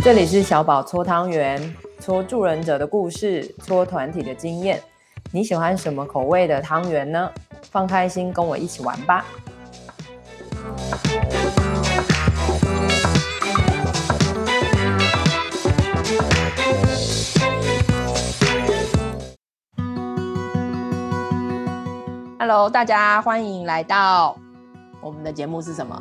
[0.00, 4.80] 这里是小宝搓汤圆，搓助人者的故事，搓团体的经验。
[5.32, 7.30] 你喜欢什么口味的汤圆呢？
[7.70, 9.24] 放开心，跟我一起玩吧。
[22.38, 24.38] Hello，大家欢迎来到
[25.02, 26.00] 我们的节目是什么？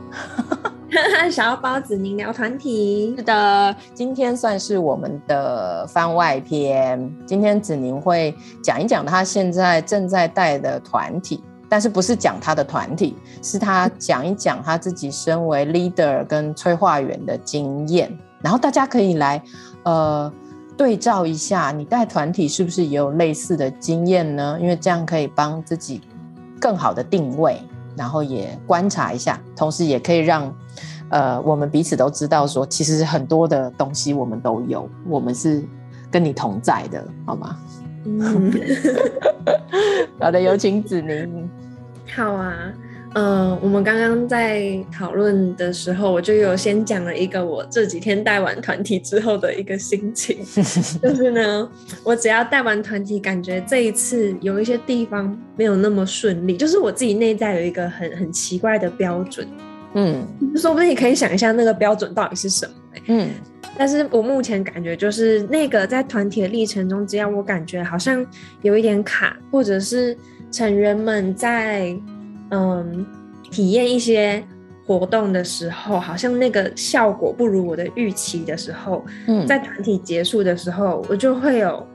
[1.29, 3.13] 小包子宁聊团体。
[3.17, 7.11] 是的，今天算是我们的番外篇。
[7.25, 18.17] 今天子宁会讲一讲他现在正在带的团体，但是不是讲他的团体，是他讲一讲他自己身为 leader 跟催化员的经验。
[18.41, 19.41] 然后大家可以来
[19.83, 20.31] 呃
[20.77, 24.57] 对照一下，你带团体是不是也有类似的经验呢？
[24.61, 26.01] 因为这样可以帮自己
[26.61, 27.61] 更好的定位。
[27.97, 30.55] 然后也观察一下，同时也可以让，
[31.09, 35.63] 呃，我们彼此都知道说，其实很多的东西我们都有，我们是
[36.11, 37.57] 跟你同在的，好吗？
[38.05, 38.51] 嗯，
[40.19, 41.49] 好的，有请子宁。
[42.15, 42.73] 好啊。
[43.13, 50.37] 嗯、呃，我们刚刚在讨论的时候，我就有先讲了一个我这几天带完团体之后的一个心情，
[51.01, 51.67] 就是呢，
[52.03, 59.47] 我只要带完团体，感觉这一次有一些地方没有那么顺利，就是我自己内在有一个很很奇怪的标准，
[59.93, 63.29] 嗯，说不定你可以想一下那个标准到底是什么，欸，嗯，
[63.77, 68.25] 但是我目前感觉就是那个在团体的历程中，只要我感觉好像
[68.61, 70.17] 有一点卡，或者是
[70.51, 71.97] 成员们在。
[72.49, 73.05] 嗯，
[73.51, 74.41] 体验一些
[74.85, 81.85] 活动的时候，好像那个效果不如我的预期的时候，嗯，在团体结束的时候，我就会有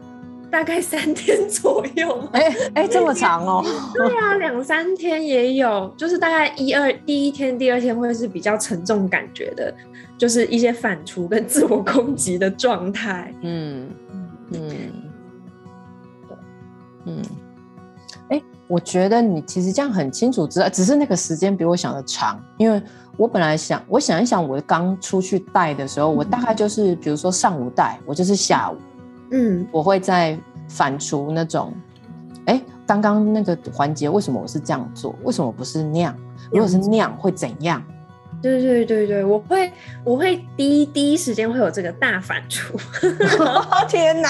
[0.52, 3.64] 大概三天左右，哎哎、欸欸，这么长哦？
[3.94, 9.74] 对啊，两三天也有，就是大概一二第一天、第二天会是比较沉重感觉的，
[10.18, 13.32] 就是一些反刍跟自我攻击的状态。
[13.40, 13.88] 嗯
[14.50, 14.70] 嗯
[17.06, 17.22] 嗯，嗯。
[18.68, 22.42] 我觉得你其实这样很清楚知道，只是那个时间比我想的长。
[22.56, 22.82] 因为
[23.18, 28.76] 我本来想，我想一想，我刚出去带的时候，我大概就是，比如说上午带，我就是下午，
[29.32, 30.38] 嗯，我会在
[30.68, 31.72] 反刍那种，
[32.46, 35.14] 哎，刚刚那个环节为什么我是这样做？
[35.24, 36.14] 为什么不是那样？
[36.50, 37.82] 如果是那样会怎样？
[38.42, 39.70] 对对对对，我会
[40.04, 42.76] 我会第一第一时间会有这个大反刍，
[43.88, 44.28] 天哪！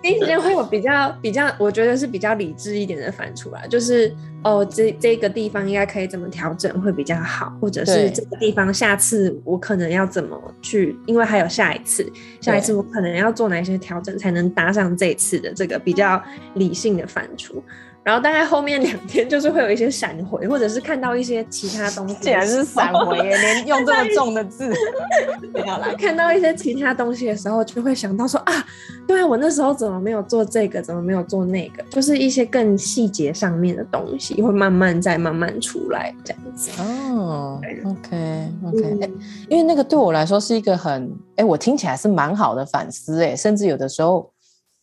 [0.00, 4.14] 第一时间会有比较比较，我觉得是比较理智一点的反刍啦，就是
[4.44, 16.22] 哦，这这个地方应该可以怎么调整会比较好，或者是这个地方下次我可能要怎么去，因为还有下一次，下一次我可能要做哪些调整才能搭上这一次的这个比较
[16.54, 17.60] 理性的反刍。
[18.08, 22.16] 然后大概后面两天就是会有一些闪回，或者是看到一些其他东西。
[22.22, 24.72] 竟然是闪回耶， 连用这么重的字。
[25.66, 28.64] 好啦，看到一些其他东西的时候，就会想到说啊，
[29.06, 31.82] 对啊，我那时候怎么没有做这个，怎么没有做那个？
[31.90, 36.70] 就是一些更细节上面的东西，会慢慢再慢慢出来这样子。
[36.80, 39.18] 哦，OK OK，嗯，
[39.50, 44.32] 因为那个对我来说是一个很，哎，我听起来是蛮好的反思，哎，甚至有的时候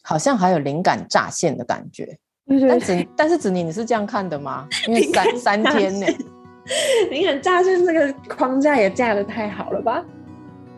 [0.04, 2.20] 好像还有灵感乍现的感觉。
[2.48, 4.68] 对对对，但子但是子宁，你是这样看的吗？
[4.88, 6.06] 因为三 三天呢，
[7.10, 10.06] 灵感乍现这个框架也架的太好了吧？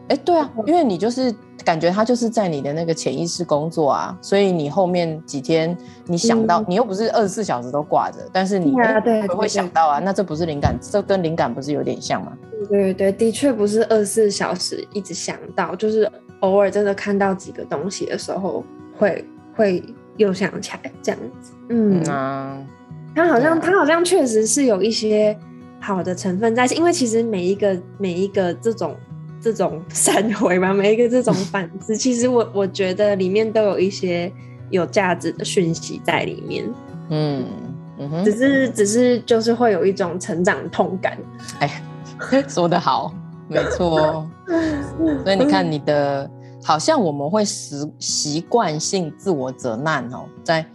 [0.07, 1.33] 哎、欸，对啊，因为你就是
[1.65, 12.31] 感觉他就是在你的那个潜意识工作啊，所以你后面几天你想到，嗯、你又不是二十四小时都挂着，但是你会、啊、对会想到啊，那这不是灵感，这跟灵感不是有点像吗？
[12.69, 18.63] 对对对，的确不是二十四小时一直想到，就是偶尔真的看到几个东西的时候
[18.97, 19.83] 会会。
[20.17, 22.03] 又想起来这样子，嗯。
[22.09, 22.57] 啊，
[23.15, 25.35] 他好像他好像确实是有一些
[25.79, 28.95] 好的成分在，因为其实每一个每一个这种
[29.41, 34.31] 这种闪回吧，每一个这种 反思，其实我我觉得里面都有一些
[34.69, 36.63] 有价值的讯息在里面，
[37.09, 37.45] 嗯
[37.97, 41.17] 嗯哼，只是只是就是会有一种成长痛感，
[41.59, 41.81] 哎，
[42.47, 43.11] 说得好，
[43.47, 44.27] 没错，
[45.23, 46.29] 所以你看你的。
[46.67, 50.65] 好像我们会习习惯性自我责难哦，在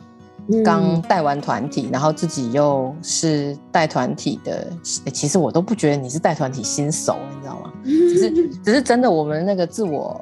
[0.65, 4.73] 刚带完团体，嗯、然后自己又是带团体的，
[5.13, 7.71] 其实我都不觉得你是带团体新手，你知道吗？
[7.85, 10.19] 只是只是真的，我们那个自我，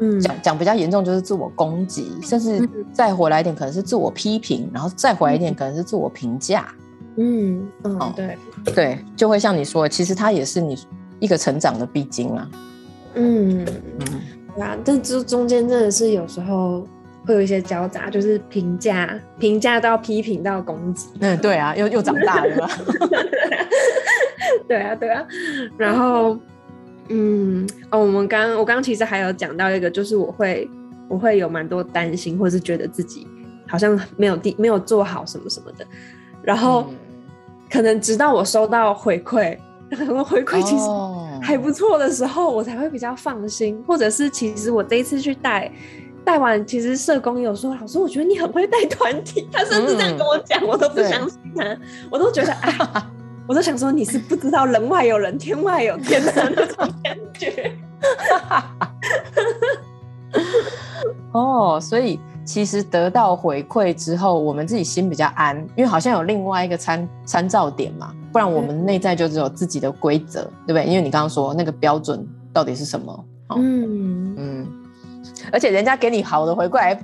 [0.00, 6.68] 嗯，讲讲比较严重就是自我攻击，甚至再回来一点可能是自我批评，然后再回来一点可能是自我评价，
[7.16, 8.36] 嗯嗯，对。
[8.74, 10.76] 对，就会像你说，其实它也是你
[11.20, 12.50] 一个成长的必经啊，
[13.14, 13.64] 嗯。
[14.00, 14.20] 嗯。
[14.58, 16.86] 啊，但这中间真的是有时候
[17.26, 21.08] 会有一些交杂，就是评价、评价到批评到攻击。
[21.20, 22.68] 嗯，对啊，又又长大了。
[24.66, 25.24] 对啊，对啊。
[25.76, 26.36] 然后，
[27.08, 30.68] 嗯，哦，我们刚我刚刚其实还有讲到一个，就是我会
[31.08, 33.26] 我会有蛮多担心，或是觉得自己
[33.68, 35.86] 好像没有地没有做好什么什么的，
[36.42, 36.96] 然后、嗯、
[37.70, 39.56] 可能直到我收到回馈，
[39.88, 40.84] 然后回馈其实
[41.50, 45.70] 还不错的时候，哦、我才会比较放心，或者是其实我这一次去带。
[46.22, 51.76] 带完，其实社工有说：“老师，我觉得你很会带团体。”他甚至这样跟我讲，嗯、我都不相信他，
[52.08, 53.10] 我都觉得啊，
[53.48, 57.72] 我都想说你是不知道人外有人，天外有天的那种感觉。
[61.32, 70.84] 哦，所以其实得到回馈之后，我们自己心比较安，因为好像有另外一个参参照点嘛，不然我们内在就只有自己的规则，对不对？
[70.84, 73.12] 因为你刚刚说那个标准到底是什么？
[73.48, 74.34] 哦、嗯嗯。
[74.38, 74.76] 嗯
[75.52, 76.98] 而且人家给你好的回馈，还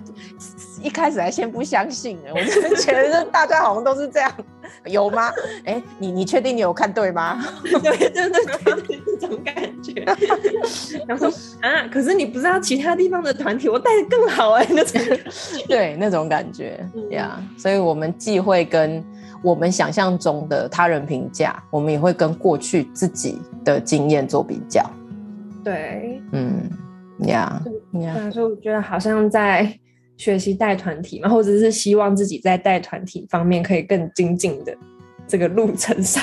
[0.82, 4.30] 一开始还先不相信，我真的觉得大家好像都是这样，
[4.84, 5.28] 有吗？
[5.64, 7.42] 哎、欸，你你确定你有看对吗？
[7.82, 8.38] 对，真的
[8.86, 10.04] 对这种感觉。
[11.08, 15.02] 然后说啊，可是你不知道其他地方的团体，我带的更好哎、欸，那种
[15.66, 16.78] 对那种感觉
[17.10, 17.40] 呀。
[17.40, 19.02] Yeah, 所以我们忌讳跟
[19.46, 24.84] 我们想象中的他人评价，我们也会跟过去自己的经验做比较。
[25.62, 26.68] 对，嗯。
[27.20, 27.62] 呀
[27.92, 29.72] 呀，所以我觉得好像在
[30.18, 34.76] 学习带团体嘛，或者是希望自己在带团体方面可以更精进的
[35.26, 36.22] 这个路程上，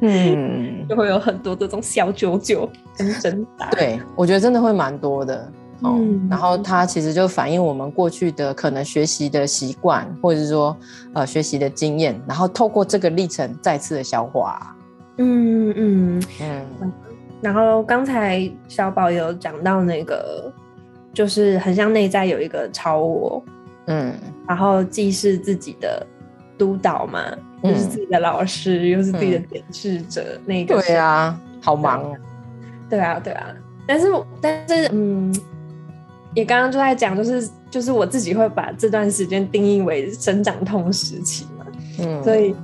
[0.00, 3.70] 嗯， 就会有很多这种小九九跟挣扎。
[3.70, 5.50] 对，我觉得真的会蛮多的
[5.84, 5.96] 哦。
[5.98, 10.76] 嗯、然后它其实就反映我们过去的可能学习的习惯，或者是说
[11.12, 14.74] 呃学习的经验，然后透过这个历程再次的消化。
[15.18, 16.92] 嗯嗯嗯。
[17.40, 20.50] 然后刚才小宝有讲到那个，
[21.12, 23.44] 就是很像内在有一个超我，
[23.84, 24.14] 嗯，
[24.48, 26.06] 然后既是自己的
[26.56, 27.20] 督导嘛，
[27.62, 32.16] 又、嗯、是自己的老师，又是自己的检视者，嗯、那个对啊，好忙哦，
[32.88, 33.46] 对啊，对啊，
[33.86, 34.06] 但是
[34.40, 35.30] 但是嗯，
[36.34, 41.66] 也刚刚就在讲，就是就是我自己会把这段时间定义为生长痛时期嘛，
[42.00, 42.54] 嗯，所以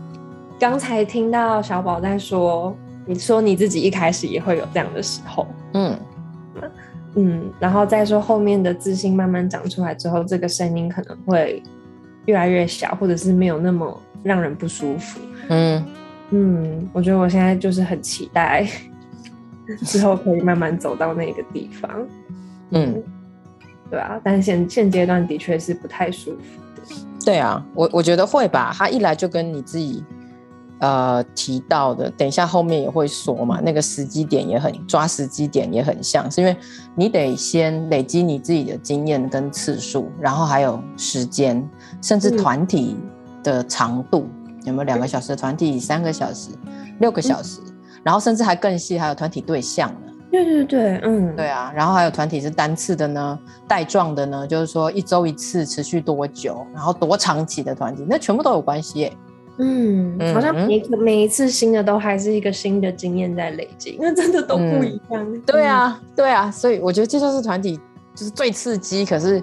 [0.58, 2.76] 刚才听到小宝在说。
[3.06, 5.98] 你说你自己一开始也会有这样的时候，嗯
[7.16, 11.60] 嗯，然后再说后面的自信慢慢长出来之后，这个声音可能会
[12.26, 15.18] 越来越小，或者是没有那么让人不舒服。
[15.48, 15.84] 嗯
[16.30, 18.64] 嗯，我觉得我现在就是很期待
[19.82, 21.90] 之后可以慢慢走到那个地方。
[22.70, 23.02] 嗯，嗯，
[23.90, 26.96] 对啊，但现现阶段的确是不太舒服的。
[27.24, 30.04] 对啊，我我觉得会吧，他一来就跟你自己。
[30.82, 36.56] 呃，提到的，等一下后面也会说嘛，那个时机点也很抓时机点也很像，是因为
[36.94, 41.68] 你得先累积你自己的经验跟次数，然后还有时间，
[42.00, 42.96] 甚至团体
[43.42, 46.48] 的长度，嗯、有没有两个小时的团体、三个小时、
[46.98, 50.09] 六个小时，嗯、然后甚至还更细，还有团体对象呢？
[50.30, 59.12] 对对对，嗯，对啊，然后还有团体是单次的呢，带状的呢，就是说一周一次，持续多久，然后多长期的团体，那全部都有关系耶。
[59.58, 65.22] 嗯，好像每每一次新的都还是一个新的经验在累积，那真的都不一样。
[65.22, 67.76] 嗯、对啊，对啊，所以我觉得这就是团体
[68.14, 69.42] 就是最刺激，可是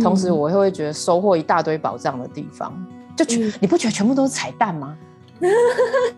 [0.00, 2.72] 同时我会会觉得收获一大堆宝藏的地方。
[3.16, 4.96] 就全、嗯、你不觉得全部都是彩蛋吗？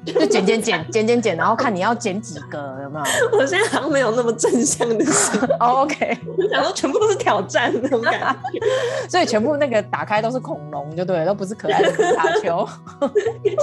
[0.04, 3.04] 就剪剪剪剪剪剪，然后看你要剪几个，有没有？
[3.38, 5.38] 我现在好像没有那么正向的事。
[5.58, 8.14] Oh, OK，我想说全部都是挑战那种感
[8.52, 8.60] 觉，
[9.08, 12.66] 所以全部那个打开都是恐龙，就对了，都不是可爱的皮卡丘，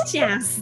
[0.05, 0.61] 吓死。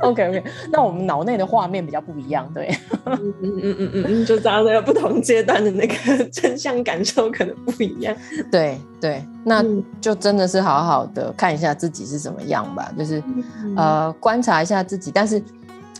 [0.00, 2.76] OK OK，那我们脑内的画面比较不一样，对。
[3.06, 8.14] 嗯嗯嗯嗯嗯，就大家那个不同阶段的那个正向感受可能不一样。
[8.50, 9.62] 对对，那
[10.00, 13.22] 就真的是好好的看一下自己是怎么样吧，就是。
[13.76, 15.42] 呃，观察一下自己，但是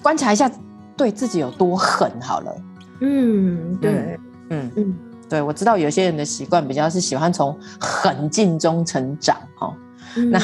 [0.00, 0.50] 观察一下
[0.96, 2.56] 对自己有多狠好了。
[3.00, 4.18] 嗯，对，
[4.48, 4.94] 嗯嗯，嗯
[5.28, 9.74] 对，我知道有些人的习惯比较是喜欢从狠劲中成长哈。
[10.16, 10.40] 嗯、那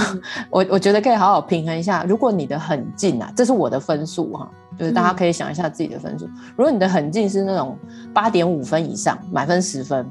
[0.50, 4.46] 我我觉得可以好好平衡一下，如果你的狠劲啊，这是我的分数哈，
[4.78, 6.26] 就是大家可以想一下自己的分数。
[6.26, 7.78] 嗯、如果你的狠劲是那种
[8.12, 10.04] 八点五分以上，满分十分，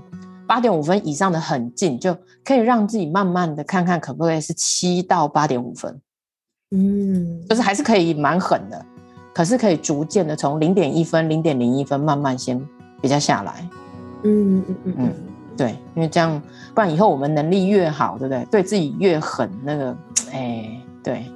[0.49, 6.01] 八点五分以上的很近，就可以让自己慢慢的看看可不可以是七到八点五分。
[6.71, 8.83] 嗯，就是还是可以蛮狠的，
[9.31, 12.59] 可是可以逐渐的从零点一分、零点零一分慢慢先
[12.99, 13.69] 比较下来。
[14.23, 15.13] 嗯嗯嗯嗯，
[15.55, 16.41] 对，因为这样，
[16.73, 18.43] 不然以后我们能力越好，对不对？
[18.45, 19.95] 对自己越狠，那个，
[20.31, 21.31] 哎，对，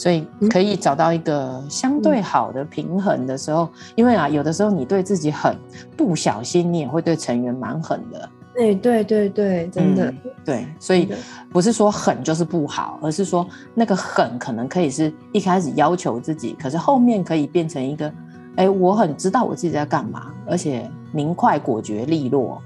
[0.00, 5.54] 所以可以找到一个相对好的平衡的时候，因为啊，有的时候你对自己狠，
[5.94, 8.26] 不小心你也会对成员蛮狠的。
[8.54, 11.06] 对对对对，真的、嗯、对，所以
[11.52, 18.10] 不是说狠就是不好，而是说那个狠可能可以是一开始要求自己，可是后面可以变成一个，
[18.56, 22.60] 哎，我很知道我自己在干嘛，而且明快、果决、利落。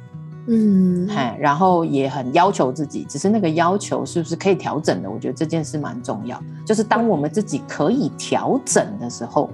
[0.47, 5.11] 嗯，哎，然后也很要求自己，只是那个要求是不是可以调整的？
[5.11, 6.39] 我觉得这件事蛮重要。
[6.67, 9.49] 就是当我们自己可以调整的时候，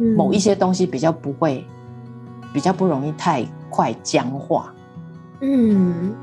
[0.00, 1.64] 嗯、某一些东西比较不会，
[2.52, 4.74] 比较不容易太快僵化。
[5.40, 6.14] 嗯，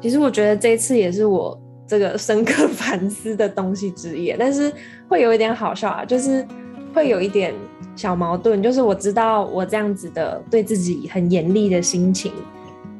[0.00, 4.72] 其实我觉得这一次也是我这个深刻 反思的东西之一，但是
[5.06, 6.46] 会有一点好笑啊，就是
[6.94, 7.52] 会有一点
[7.94, 12.32] 小矛盾，就是我知道我这样子的对自己很严厉的心情。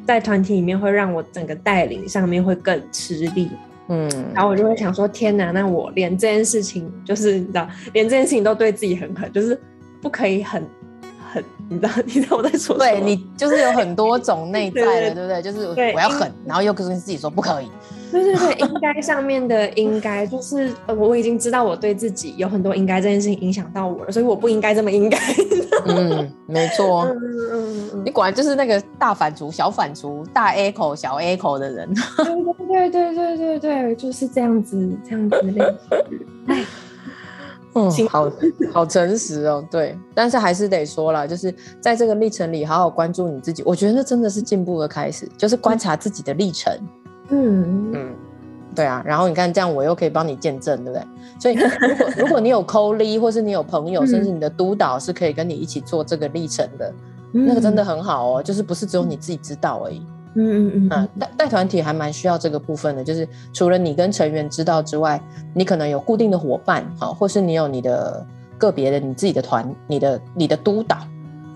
[0.06, 3.50] 在团体里面会让我整个带领上面会更吃力，
[3.88, 9.58] 嗯，然后我就会想说，天哪，那我连这件事情，就是你知道，连这件事情都对自己很狠，就是
[10.00, 10.62] 不可以很
[11.32, 12.78] 很，你知道， 你知道我在说什么？
[12.78, 15.42] 对，你就是有很多种内在的，对，不对？
[15.42, 17.68] 就是我要狠，然后又跟自己说不可以。
[18.10, 25.18] 对对对，应该上面的应该就是我已经知道我对自己有很多应该这件事情影响到我了，所以我不应该这么应该。
[25.86, 27.04] 嗯，没错。
[27.10, 27.20] 嗯
[27.52, 31.92] 嗯嗯，你果然就是那个大反刍、小反刍、大 A 口、小 A 口的人。
[32.68, 35.78] 对对对对对对，就是这样子，这样子的。
[36.46, 36.64] 哎，
[37.74, 38.30] 嗯，好
[38.72, 39.64] 好诚实哦。
[39.70, 43.62] 对，但是还是得说了，就是在这个历程里，好好关注你自己。
[43.66, 46.72] 我觉得那真的是进步的开始，就是观察自己的历程。
[46.80, 48.14] 嗯嗯，
[48.74, 51.06] 对啊，然后你看这样，我又可以帮你见证，对不对？
[51.40, 56.92] 所以如果如果你有 co-lead 或是你有朋友，甚至你的督导是可以跟你一起做这个历程的，
[57.32, 58.42] 嗯、那个真的很好哦。
[58.42, 60.02] 就是不是只有你自己知道而已。
[60.34, 61.08] 嗯嗯嗯。
[61.18, 65.20] 带带团体还蛮需要这个部分的，就是除了你跟成员知道之外，
[65.54, 68.24] 你可能有固定的伙伴，好，或是你有你的
[68.58, 70.98] 个别的你自己的团，你的你的督导。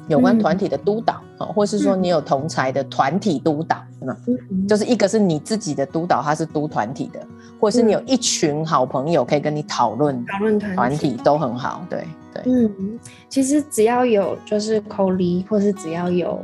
[0.09, 7.21] 有关团体的督导，嗯、或是说你有同才的团体督导，嗯嗯、就是一个是你自己的督导，他是督团体的，
[7.59, 12.05] 或者是你有一群好朋友可以跟你讨论讨论团体都很好，对
[12.35, 12.43] 对。
[12.47, 16.39] 嗯，其实只要有就是 co-lead 或是只要有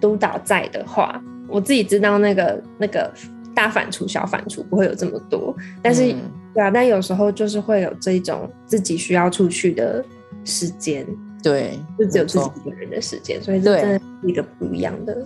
[0.00, 3.12] 督导在的话，我自己知道那个那个
[3.54, 6.18] 大反刍小反刍不会有这么多，但是、嗯、
[6.54, 10.04] 对啊，但有时候就是会有这种自己需要出去的
[10.44, 11.04] 时间。
[11.42, 15.16] 对，就只有自己一个人的时间，所以这真的是一个不一样的，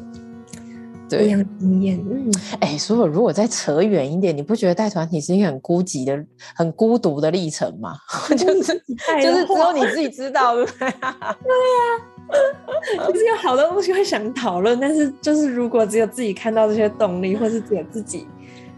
[1.08, 1.98] 对不一样经验。
[2.10, 7.94] 嗯，哎，所以如果再扯远一点，你不觉得带团体是一个很孤寂的、很孤独的历程吗？
[8.36, 8.62] 就是
[9.22, 10.90] 就是只有你自己知道，对不对？
[10.90, 10.98] 对
[12.98, 18.26] 呀， 就是有好多东西会想讨论，但是就是如果只有自己看到这些动力，或是只有自己。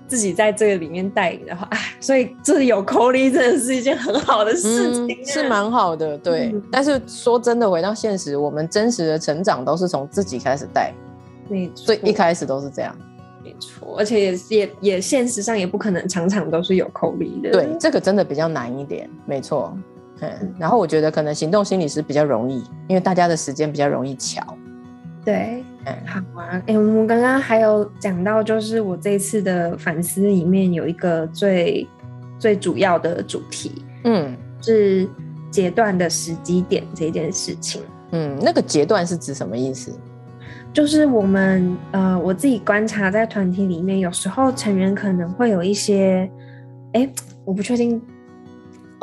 [0.07, 6.51] 自己在这个里面带领的话，哎，所以这里有 co-lead 真的是一件很好的事情，啊嗯，是蛮好的，对。
[6.53, 10.93] 嗯、但是说真的，回到现实，我们真实的成长都是从自己开始带，
[11.49, 12.95] 没错，所以一开始都是这样，
[13.43, 13.97] 没错。
[13.99, 19.77] 而且也也也现实上也不可能场场都是有 co-lead 的，对，这个真的比较难一点，没错。
[20.21, 24.43] 嗯，然后我觉得可能行动心理师比较容易，因为大家的时间比较容易巧。
[25.25, 25.64] 对。
[26.07, 31.87] 好啊，哎、欸，我们刚刚还有讲到，就是我这次的反思里面有一个最
[32.39, 35.09] 最主要的主题，嗯，是
[35.51, 37.83] 截断的时机点这件事情。
[38.13, 39.93] 嗯，那个截断是指什么意思？
[40.73, 46.31] 就是我们呃，我自己观察在团体里面，有时候成员可能会有一些，
[46.93, 47.13] 哎、欸，
[47.45, 48.01] 我不确定。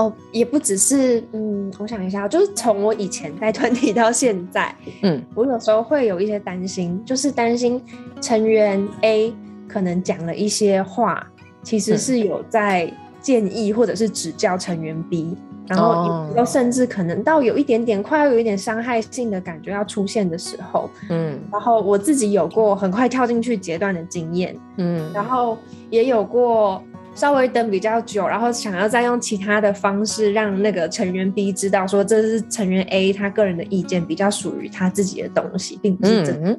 [0.02, 7.80] 哦，也不只是，嗯，我想一下，就是从我以前带团体到现在，嗯，我有时候会有一些担心，就是担心
[8.20, 9.32] 成员 A
[9.68, 11.28] 可能讲了一些话，
[11.62, 12.92] 其实是有在
[13.22, 25.58] 建议或者是指教成员 B，、嗯、然后有甚至可能到有一点点快要有一点伤害性的感觉要出现的时候，嗯，然后我自己有过很快跳进去截断的经验，嗯，然后
[25.92, 26.82] 也有过。
[27.14, 36.58] 稍微等比较久，然后想要再用其他的方式让那个成员 B 知道，说这是成员 A 他个人的意见，比较属于他自己的东西，并不是真的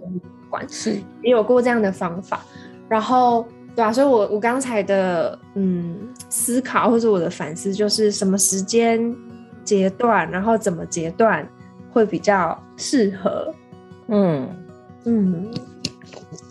[0.51, 1.05] 关系。
[1.23, 2.45] 也有过这样的方法，
[2.89, 5.97] 然后对啊，所以我我刚才的嗯
[6.29, 9.15] 思考或者我的反思就是什么时间
[9.65, 11.49] 阶段，然后怎么阶段
[11.91, 13.55] 会比较适合？
[14.09, 14.49] 嗯
[15.05, 15.51] 嗯，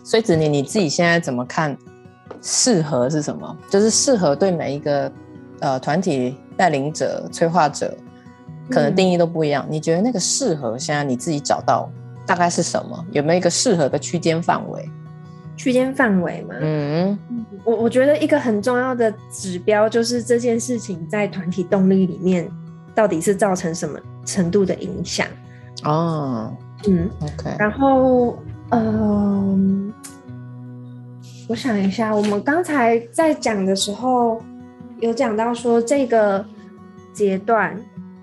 [0.02, 1.78] 所以子宁你自己现在怎么看？
[2.42, 3.56] 适合是什么？
[3.70, 5.10] 就是适合对每一个
[5.60, 7.96] 呃团体带领者、催化者，
[8.68, 9.64] 可能定义都不一样。
[9.68, 11.88] 嗯、你觉得那个适合，现在你自己找到
[12.26, 13.06] 大概是什么？
[13.12, 14.90] 有没有一个适合的区间范围？
[15.56, 16.54] 区间范围吗？
[16.60, 17.16] 嗯，
[17.62, 22.50] 我我觉得一个很重要的指标就是这件事情在团体动力里面
[22.94, 25.26] 到底是造成什么程度的影响。
[25.84, 26.52] 哦，
[26.88, 27.54] 嗯，OK。
[27.58, 28.36] 然后，
[28.70, 30.01] 嗯、呃。
[31.48, 34.40] 我想一下，我们刚才在讲的时候
[35.00, 36.44] 有讲到说，这个
[37.12, 37.76] 阶段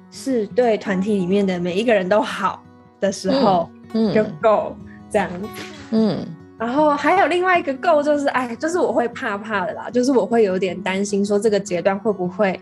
[0.09, 2.63] 是对团体里面的每一个人都好，
[2.99, 4.75] 的时候，嗯，就够
[5.11, 5.47] 这样子，
[5.91, 6.25] 嗯。
[6.57, 12.59] 然后还有另外一个够就是，哎，就是我会怕怕的啦，就是我会有点担心，说这个阶段会不会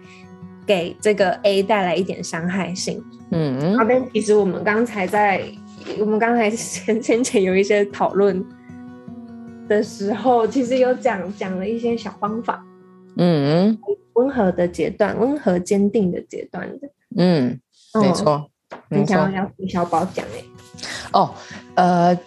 [0.67, 3.03] 给这个 A 带来一点伤害性。
[3.31, 5.41] 嗯，那边其实我们刚才在
[5.99, 8.45] 我们刚才先先前有一些讨论
[9.67, 12.63] 的时候，其实有讲讲了一些小方法。
[13.17, 13.77] 嗯，
[14.13, 16.89] 温和的阶段，温和坚定的阶段的。
[17.17, 17.59] 嗯，
[18.01, 18.49] 没错。
[18.89, 20.43] 你想要要李小宝讲哎？
[21.13, 21.29] 哦，
[21.75, 22.17] 呃。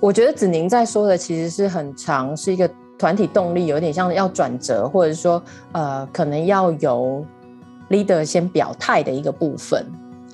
[0.00, 7.24] 我觉得子宁在说的其实是很长，是一个团体动力，有点像要转折，或者说呃，可能要由
[7.88, 9.82] leader 先表态的一个部分。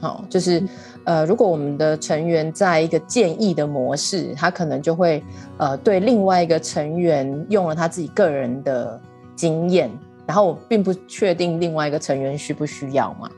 [0.01, 0.61] 好、哦，就是
[1.05, 5.23] 呃，如果我们的成员在一个建议的模式，他可能就会
[5.59, 9.01] 呃，对另外一个成员用了他自己个人的
[9.37, 9.91] 经验，
[10.27, 13.31] 然后我并不确定另外一个成员需不需要嘛。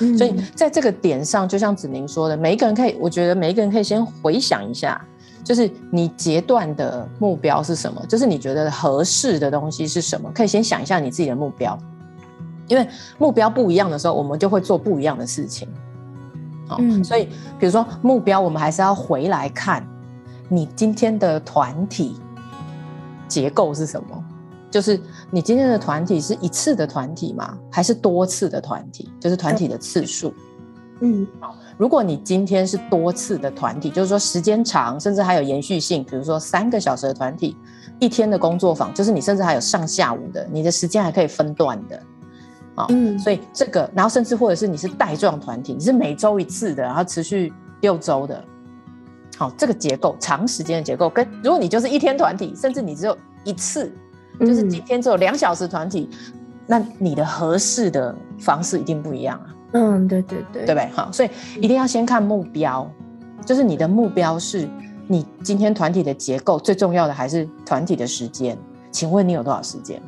[0.00, 5.00] 嗯、所以在这个点上，就像子宁说的，每一个人可以，我觉得每一个人可以先回想一下。
[5.44, 8.00] 就是你阶段的目标是什么？
[8.08, 10.30] 就是你觉得合适的东西是什么？
[10.32, 11.76] 可以先想一下你自己的目标，
[12.68, 12.86] 因为
[13.18, 15.68] 目标不一样的时候，我们就会做不一样的事情。
[16.66, 17.26] 好，嗯，所以
[17.58, 19.86] 比如说目标，我们还是要回来看
[20.48, 22.16] 你今天的团体
[23.28, 24.24] 结构是什么？
[24.70, 24.98] 就是
[25.30, 27.58] 你今天的团体是一次的团体吗？
[27.70, 29.10] 还是多次的团体？
[29.20, 30.32] 就是团体的次数。
[31.00, 31.54] 嗯，好。
[31.76, 37.56] 如果你今天是多次的团体，就是说时间长，甚至还有延续性，比如说三个小时的团体，
[37.98, 42.00] 一天的工作坊，就是你甚至还有上下午的，你的时间还可以分段的，
[42.74, 48.42] 啊、嗯，所以这个，然后甚至或者是你是带状团体，你是每周一次的，然后持续六周的，
[49.36, 53.92] 好，这个结构长时间的结构，跟如果你就是一天团体，甚至你只有一次，
[54.40, 59.46] 就是今天只有两小时团体，嗯、那你的合适的方式一定不一样啊。
[59.72, 60.88] 嗯，对对对，对不对？
[60.94, 62.90] 好，所以一定要先看目标，
[63.44, 64.68] 就是你的目标是
[65.08, 68.56] 你今天团体的结构，最重要的还是团体的时间。
[68.90, 70.00] 请问你有多少时间？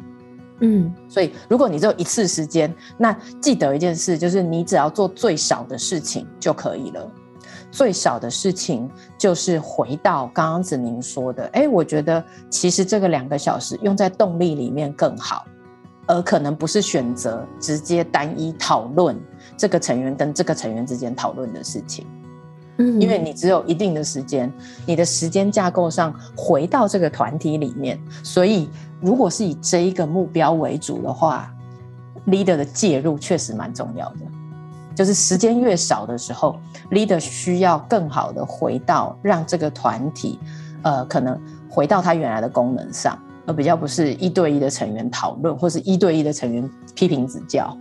[0.61, 7.11] 嗯，所以如果你只有一次时间，那记得一件事，就是你只要做最少的事情就可以了。
[7.71, 8.89] 最少的事情
[9.19, 15.45] 就是回到刚刚子宁说的，哎，我觉得其实这个两个小时用在动力里面更好，
[16.07, 19.21] 而可能不是选择直接单一讨论。
[19.57, 22.07] 这个成员跟这个成员之间讨论的事情，
[22.79, 24.53] 嗯，因为你只有一定的时间，
[24.87, 28.69] 你的时间架构上回到这个团体里面，所以
[29.01, 31.53] 如果是以这一个目标为主的话
[32.27, 34.19] ，leader 的介入确实蛮重要的。
[34.95, 36.57] 就是时间越少的时候
[36.91, 40.39] ，leader 需要更好的回到让这个团体，
[40.83, 41.37] 呃，可能
[41.69, 47.77] 回到他原来的功能上，而比较不是一对一的成员讨论，或是一对一的成员批评指教。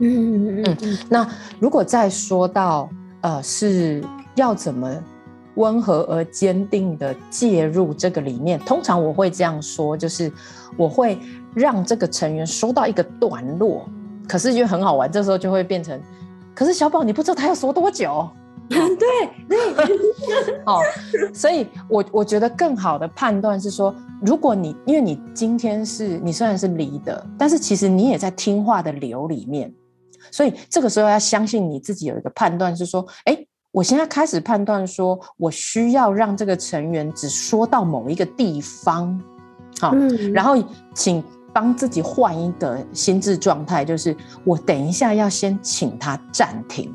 [0.00, 1.26] 嗯嗯嗯嗯，那
[1.58, 2.88] 如果再说到
[3.22, 4.04] 呃是
[4.38, 4.90] 要怎么
[5.56, 10.32] 温和而坚定的介入这个里面，通常我会这样说，就是
[10.76, 11.18] 我会
[11.54, 13.84] 让这个成员说到一个段落，
[14.28, 16.00] 可是就很好玩，这时候就会变成，
[16.54, 18.28] 可是小宝你不知道他要说多久，
[18.68, 18.78] 对
[19.48, 19.58] 对，
[20.64, 20.80] 哦，
[21.34, 29.72] 所以我我觉得更好的判断是说，如果你因为你今天是你虽然是离的，但是其实你也在听话的流里面。
[30.30, 39.20] 所以这个时候要相信你自己有一个判断，是说，哎，我现在开始判断说，我需要让这个成员只说到某一个地方，
[39.78, 40.56] 好，嗯，然后
[40.94, 46.92] 请帮自己换一个心智状态，就是我等一下要先请他暂停，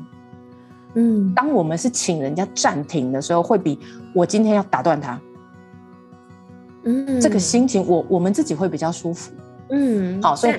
[0.94, 3.78] 嗯，当我们是请人家暂停的时候，会比
[4.14, 5.20] 我今天要打断他，
[6.84, 9.32] 嗯，这个心情我我们自己会比较舒服，
[9.70, 10.54] 嗯，好，所以。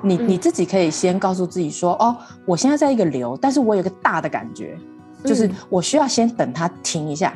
[0.00, 2.16] 你你自己可以先告诉自己说，哦，
[2.46, 4.78] 我现在在一个流，但是我有个大的感觉，
[5.24, 7.34] 就是我需要先等他停一下，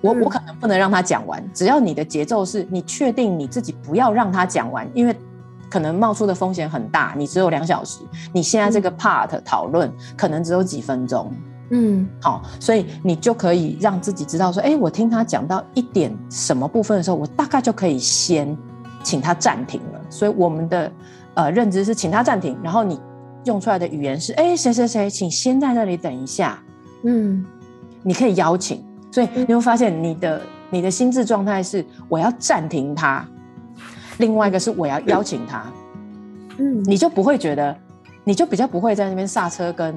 [0.00, 5.16] 我我可能不能让他讲完，只要你的节奏是你确定你自己不要让他讲完，因为
[5.70, 8.00] 可能冒出的风险很大，你只有两小时，
[8.32, 11.32] 你现在这个 part 讨论可能只有几分钟，
[11.70, 18.56] 嗯，好，所以你就可以让自己知道说，哎，我听他讲到一点什么部分的时候，我大概就可以先
[19.02, 20.90] 请他暂停了，所以我们的。
[21.34, 23.00] 呃，认知是请他暂停，然后你
[23.44, 26.62] 用出来的语言是，哎，谁谁谁，请先在那里等一下。
[27.02, 27.44] 嗯，
[28.02, 33.24] 你可以邀请，所以你会发现你的你的心智状态是我要暂停它，
[34.18, 35.64] 另外一个是我要邀请它。
[36.58, 37.76] 嗯，你就不会觉得，
[38.24, 39.94] 你就比较不会在那边刹车跟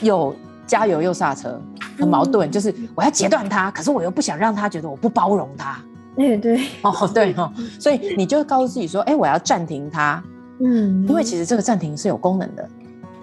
[0.00, 0.34] 又
[0.66, 1.60] 加油又刹车，
[1.98, 5.78] 很矛盾，就是我要截断它，可是我又不想让他觉得我不包容他。
[6.16, 10.22] 对对，哦对哦，所以你就告诉自己说，哎，我要暂停它。
[10.60, 12.68] 嗯，因为其实这个暂停是有功能的，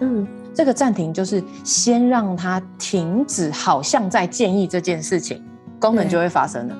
[0.02, 5.44] 嗯，这个暂停就是先让他停止，好像在建议这件事情，
[5.80, 6.76] 功能就会发生了。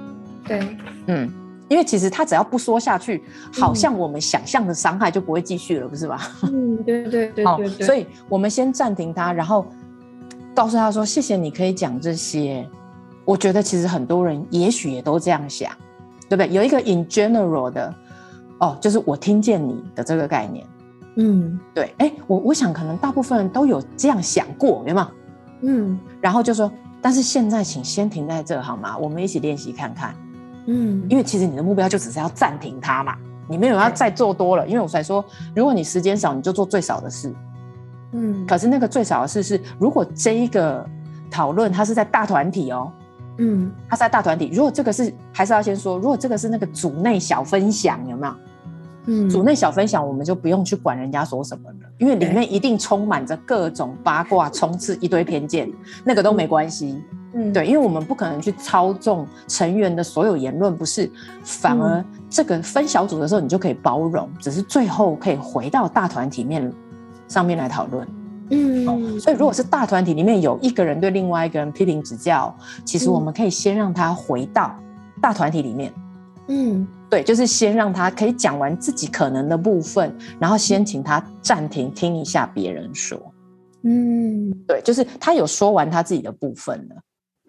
[0.46, 1.32] 对，嗯，
[1.70, 6.20] 因为其实他只要不说下去，好像我们想象的伤害就不会继续了，不是吧？
[6.44, 7.86] 嗯，对对对对对。
[7.86, 9.66] 所以我们先暂停它，然后
[10.54, 12.68] 告诉他说：“谢谢，你可以讲这些。”
[13.24, 15.72] 我觉得其实很多人也许也都这样想，
[16.28, 16.52] 对不对？
[16.52, 17.94] 有一个 in general 的，
[18.60, 20.66] 哦，就是我听见你的这个概念。
[21.16, 25.08] 嗯，对，哎，我我想可能大部分人都有这样想过，有没有？
[25.64, 26.72] 嗯，然后就说，
[27.02, 28.98] 但是现在请先停在这好吗？
[28.98, 30.16] 我们一起练习看看。
[30.68, 33.16] 嗯，因为其实你的目标就只是要暂停它嘛，
[33.50, 34.68] 你没有要再做多了。
[34.68, 35.24] 因为我才说，
[35.56, 37.34] 如果你时间少，你就做最少的事。
[38.14, 40.88] 嗯，可是那个最少的事是，如果这一个
[41.30, 42.92] 讨论它是在大团体哦，
[43.38, 44.50] 嗯，它是在大团体。
[44.54, 48.34] 如果这个是，还是要先说，如果这个是那个组内小分享，有没有？
[49.06, 55.72] 嗯，组内小分享，我们就不用去管人家说什么了，因为里面一定充满着各种八卦，充斥一堆偏见，
[56.04, 57.02] 那个都没关系。
[57.34, 61.10] 嗯，对，因为我们不可能去操纵成员的所有言论，不是，
[61.44, 66.72] 反而这个分小组的时候，你就可以包容，只是最后可以回到大团体面
[67.28, 68.08] 上面来讨论。
[68.50, 74.76] 嗯、哦，所以如果是大团体里面有一个人对另外一个人批评指教，其实我们可以先让他回到
[75.22, 75.94] 大团体里面。
[76.50, 76.86] 嗯。
[77.12, 83.20] 对，就是先让他可以讲完自己可能的部分，然后先请他暂停听一下别人说。
[83.84, 86.96] 嗯，对，就是他有说完他自己的部分了。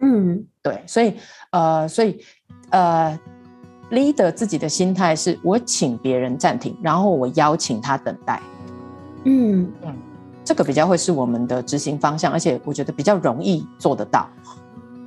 [0.01, 1.13] 嗯，对，所以
[1.51, 2.19] 呃，所以
[2.71, 3.17] 呃
[3.89, 8.41] ，leader 自己的心态是我请别人暂停，然后我邀请他等待。
[9.23, 9.95] 嗯嗯，
[10.43, 14.27] 这个比较会是我们的执行方向，而且我觉得比较容易做得到。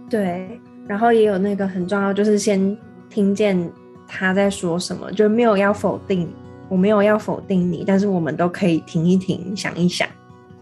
[0.08, 2.74] 对，然后也有那个很重要，就是先
[3.10, 3.70] 听见。
[4.06, 5.10] 他在说什么？
[5.12, 6.28] 就没有要否定，
[6.68, 10.08] 我没有要否定你，但是我们都可以停一停，想一想。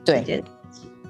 [0.05, 0.43] 对，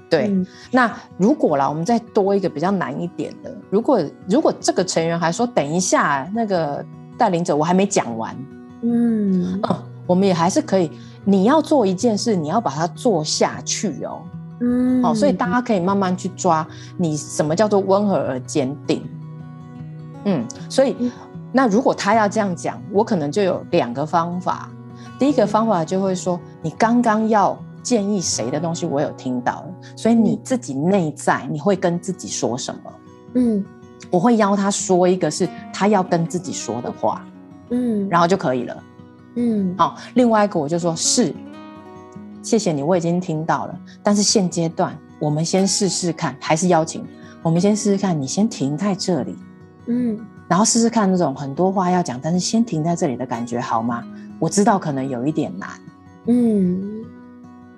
[0.09, 0.27] 对。
[0.27, 6.85] 嗯、那如果啦，我们再多一个比较难一点的，如果如果这个成员还说等一下，那个
[7.17, 8.35] 带领者我还没讲完，
[8.81, 10.89] 嗯嗯，我们也还是可以。
[11.25, 14.21] 你要做一件事，你要把它做下去哦。
[14.61, 16.65] 嗯，好，所以大家可以慢慢去抓
[16.97, 19.03] 你什么叫做温和而坚定。
[20.25, 20.95] 嗯，所以。
[21.55, 24.69] 那如果他要这样讲，我可能就有两个方法。
[25.17, 32.93] 第一个方法就会说，你刚刚要建议谁的东西，我有听到了，所以你自己内在你会跟自己说什么？
[33.35, 33.65] 嗯，
[34.11, 37.25] 我会邀他说一个是他要跟自己说的话，
[37.69, 38.83] 嗯，然后就可以了。
[39.35, 41.33] 嗯，好，另外一个我就说是，
[42.43, 47.07] 谢谢你，我已经听到了，但是现阶段我们先试试看，还是邀请
[47.41, 49.37] 我们先试试看，你先停在这里，
[49.87, 50.19] 嗯。
[50.47, 54.03] 然后试试看那种很多话要讲，但是先停在这里的感觉好吗？
[54.39, 55.69] 我知道可能有一点难，
[56.27, 57.05] 嗯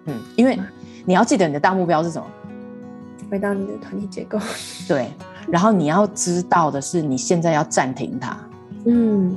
[0.06, 0.60] 嗯，因为
[1.06, 2.28] 你要记得你的大目标是什么？
[3.30, 4.40] 回到你的团体结构。
[4.88, 5.14] 对，
[5.50, 8.38] 然后你要知道的是，你现在要暂停它。
[8.86, 9.36] 嗯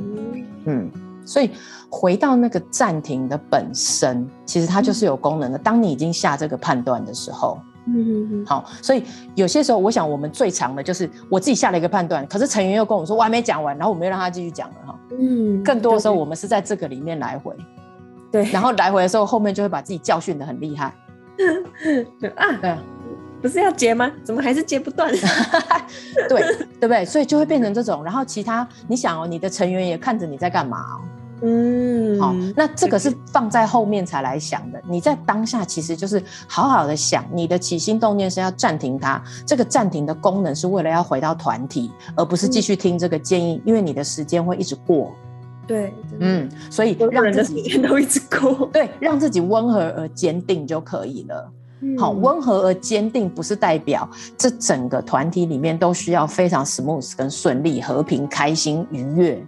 [0.64, 0.90] 嗯，
[1.24, 1.50] 所以
[1.88, 5.58] 回到那个暂停的本身，其实它就是有功能的。
[5.58, 7.60] 当你已经下这个判断的时候。
[7.86, 9.02] 嗯嗯好，所以
[9.34, 14.98] 有些时候，我想我们最长的就是我自己下了一个判断，可是成员又跟我说我还没讲完，然后我没有让他继续讲了哈。
[15.18, 17.54] 嗯，更多的时候我们是在这个里面来回，
[18.30, 20.94] 对，然后来回的时候，后面就会把自己教训的很厉害。
[22.20, 22.76] 对啊，对，
[23.40, 24.12] 不是要接吗？
[24.22, 25.10] 怎么还是接不断？
[26.28, 26.40] 对，
[26.78, 27.04] 对不对？
[27.04, 31.00] 所以就会变成这种，然后其他你想哦，你的成员也看着你在干嘛哦。
[31.42, 34.80] 嗯，好，那这个是放在后面才来想的。
[34.88, 39.22] 你在当下其实就是好好的想，你的起心动念是要暂停它。
[39.46, 45.12] 这个暂停的功能是为了要回到团体，而不是继续听这个建议，嗯、因为你的时间会一直过。
[45.66, 48.66] 对，嗯，所以让自己都一直过。
[48.72, 51.52] 对，让自己温和而坚定就可以了。
[51.80, 59.42] 嗯、好，温和而坚定不是代表这整个团体里面都需要非常 smooth 跟顺利、和平、开心、愉悦。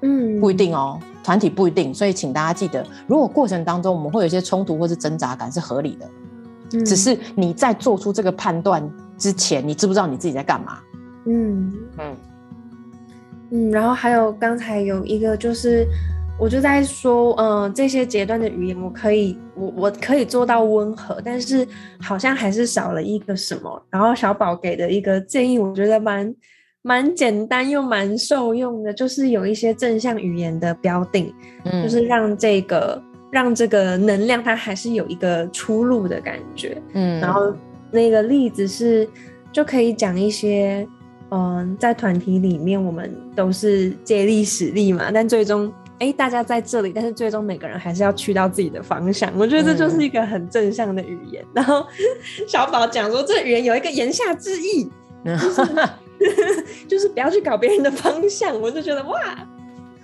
[0.00, 0.98] 嗯，不一定哦。
[1.26, 6.08] 团体不一定，所以请大家记得，如果过程当中我们会有一些冲突或是挣扎感是合理的，
[6.74, 10.78] 嗯，只是你在做出这个判断之前，你知不知道你自己在干嘛？
[11.26, 12.16] 嗯嗯
[13.50, 15.84] 嗯，然后还有刚才有一个就是，
[16.38, 21.66] 我就在说，嗯、呃，这些阶段的语言我可以，我我可以做到温和，但是
[22.00, 23.82] 好像还是少了一个什么。
[23.90, 26.32] 然后小宝给的一个建议，我觉得蛮。
[26.86, 37.52] 蛮简单又蛮受用的，就是有一些正向语言的标定，嗯，就是让这个让这个能量它还是有一个出路的感觉，嗯，然后
[37.90, 39.08] 那个例子是
[39.50, 40.86] 就可以讲一些，
[41.32, 49.32] 嗯，在团体里面我们都是借力使力嘛，但最终哎，大家在这里，但是最终每个人还是要去到自己的方向。
[49.36, 51.42] 我觉得这就是一个很正向的语言。
[51.42, 51.84] 嗯、然后
[52.46, 54.88] 小宝讲说，这语言有一个言下之意，
[55.24, 55.62] 就是
[56.88, 58.58] 就是不要去搞别人的方向。
[58.60, 59.18] 我就觉得哇，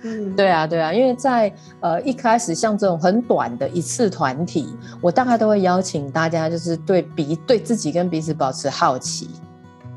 [0.03, 9.29] 嗯，对啊，对啊，因为在呃一开始像这种很短的一次团体，我大概都会邀请大家，就是对彼对自己跟彼此保持好奇，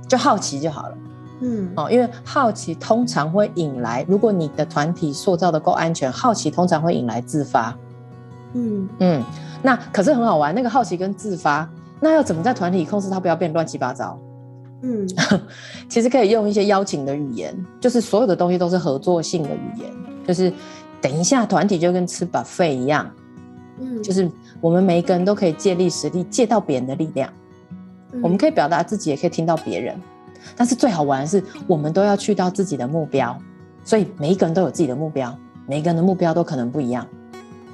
[0.08, 0.98] 就好奇就好了。
[1.40, 7.76] 嗯，哦，因为好奇通常会引来，如果你的团体塑造的够安全，好奇通常会引来自发。
[8.54, 9.22] 嗯嗯，
[9.62, 11.68] 那可是很好玩，那个好奇跟自发，
[12.00, 14.18] 那要怎么在团体控制它不要变乱七八糟？
[14.82, 15.08] 嗯，
[15.88, 19.90] 其实可以用一些邀请的语言，就是所有的东西都是合作性的语言，
[20.26, 20.52] 就是
[21.00, 23.10] 等一下团体就跟吃 buffet 一样，
[23.80, 27.32] 嗯，就是我们每一个人都可以借力使力，借到别人的力量，
[28.12, 29.98] 嗯，我们可以表达自己，也可以听到别人。
[30.54, 33.36] 但是最好玩的是，我们都要去到自己的目标，
[33.82, 35.36] 所以每一个人都有自己的目标，
[35.66, 37.04] 每一个人的目标都可能不一样，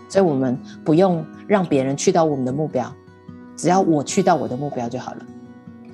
[0.09, 2.91] 所以我们不用让别人去到我们的目标，
[3.57, 5.27] 只要我去到我的目标就好了。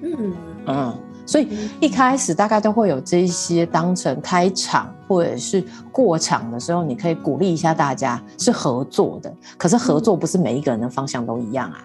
[0.02, 0.32] 嗯
[0.68, 1.48] 嗯，所以
[1.80, 11.84] 一开始大概都会有这一些当成开场或者是过场的时候，你可以鼓励一下大家是合作的，可是合作不是每一个人的方向都一样啊。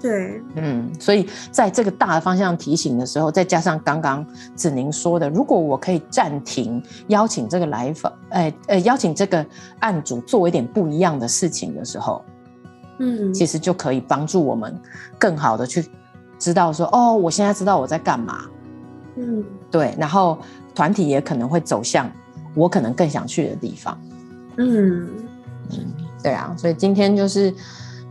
[0.00, 9.44] 对，嗯，所以在这个大的方向提醒的时候，再加上刚刚子宁说的，如果我可以暂停邀请这个来访，哎，呃，邀请这个
[9.80, 12.22] 案主做一点不一样的事情的时候，
[13.00, 14.72] 嗯，其实就可以帮助我们
[15.18, 15.84] 更好的去
[16.38, 18.44] 知道说，哦，我现在知道我在干嘛，
[19.16, 20.38] 嗯，对，然后
[20.74, 22.10] 团体也可能会走向
[22.54, 24.00] 我可能更想去的地方，
[24.56, 25.08] 嗯
[25.70, 25.78] 嗯，
[26.22, 27.52] 对啊，所以今天就是。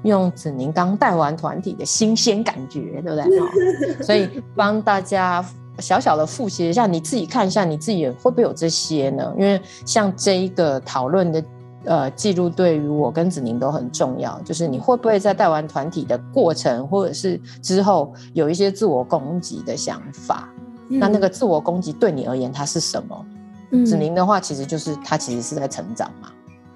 [0.03, 3.99] 用子宁刚带完团体的新鲜感觉，对不对？
[4.05, 5.43] 所以帮大家
[5.79, 9.33] 小小的复习一下，你自己看一下，你自己会不会有这些呢？
[9.37, 11.43] 因为像这一个讨论的
[11.87, 14.39] 呃记录，对于我跟子宁都很重要。
[14.41, 20.47] 就是你会不会在带完团体的过程，或者是之后有一些自我攻击的想法？
[20.89, 23.25] 嗯、那那个自我攻击对你而言，它是什么？
[23.71, 26.29] 嗯、子宁的话，其实就是他其实是在成长嘛。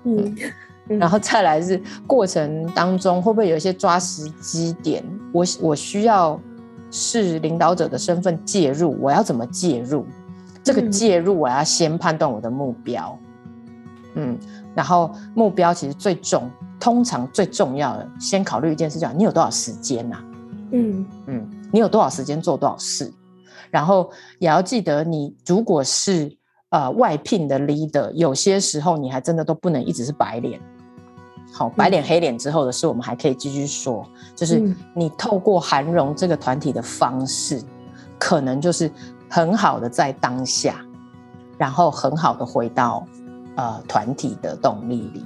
[0.06, 0.18] 嗯。
[0.18, 0.52] 嗯
[1.00, 5.02] 然后再来是过程当中会不会有一些抓时机点？
[5.32, 6.38] 我我需要
[6.90, 10.06] 是领导者的身份介入，我要怎么介入？
[10.62, 13.18] 这个介入我要先判断我的目标，
[14.16, 14.38] 嗯，
[14.76, 20.18] 然后目标其实最重，通常最重要的先考虑一件事，叫你有多少时间呐？
[20.72, 23.12] 嗯嗯，你有多少时间做多少事？
[23.70, 26.38] 然后也要记得，你如果是
[26.70, 30.60] 呃外聘的 leader，有些时候你还真的都不能一直是白脸。
[31.54, 34.06] 好，白脸黑脸之后的事，我们还可以继续说。
[34.36, 34.62] 就是
[34.94, 37.62] 你透过涵容这个团体的方式，
[38.18, 38.90] 可能就是
[39.30, 40.76] 很好的在当下，
[41.58, 43.06] 然后很好的回到
[43.62, 45.24] 呃团体的动力里。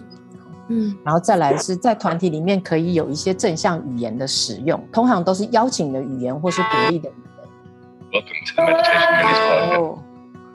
[0.67, 7.13] 嗯，然后再来是在团体里面可以有一些正向语言的使用，通常都是邀请的语言或是鼓励的语
[8.11, 8.23] 言。
[8.23, 8.41] Welcome
[9.79, 9.99] to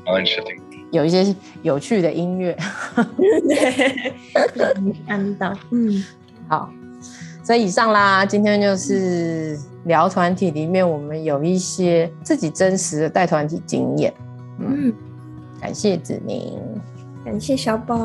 [0.04, 0.58] meditation
[0.90, 2.58] 有一些有趣的音乐，
[2.96, 4.02] 对，
[5.06, 6.04] 看到，嗯，
[6.48, 6.68] 好，
[7.44, 14.12] 所以以上啦，今天就是聊团体里面，我们有一些自己真实的带团体经验，
[14.58, 14.94] 嗯，嗯，
[15.60, 16.58] 感谢子宁，
[17.30, 17.96] 感谢小宝，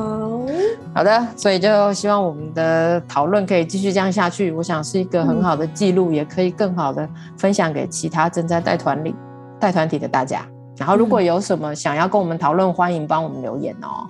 [0.93, 9.15] 好的，所以就希望我们的讨论可以继续这样下去，我想是一个很好的记录，嗯、也可以更好的分享给其他正在带团里
[9.59, 10.45] 带团体的大家。
[10.77, 14.05] 然后，如果有什么想要跟我们讨论，欢迎帮我们留言哦。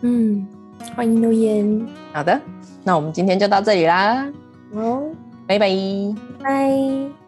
[0.00, 0.44] 嗯，
[0.96, 1.86] 欢迎留言。
[2.12, 2.40] 好的，
[2.82, 4.26] 那我们今天就到这里啦。
[4.72, 5.04] 哦，
[5.46, 5.68] 拜拜，
[6.42, 7.23] 拜。